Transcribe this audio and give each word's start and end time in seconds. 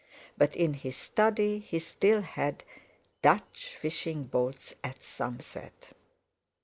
But 0.35 0.55
in 0.55 0.73
his 0.73 0.95
study 0.97 1.59
he 1.59 1.77
still 1.77 2.21
had 2.23 2.63
"Dutch 3.21 3.75
Fishing 3.79 4.23
Boats 4.23 4.73
at 4.83 5.03
Sunset." 5.03 5.89